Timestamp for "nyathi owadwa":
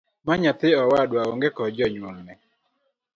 0.41-1.19